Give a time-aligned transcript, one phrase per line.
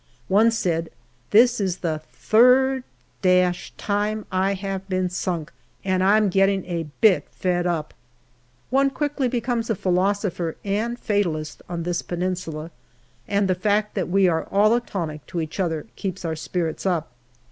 [0.29, 0.89] One said,"
[1.35, 2.83] This is the third
[3.77, 5.53] time I have been sunk,
[5.85, 7.91] and I'm getting a bit fed up/'
[8.71, 12.71] One quickly becomes a philosopher and fatalist on this Peninsula,
[13.27, 16.87] and the fact that we are all a tonic to each other keeps our spirits
[16.87, 17.11] up.